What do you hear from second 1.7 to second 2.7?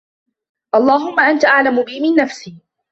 بِي مِنْ نَفْسِي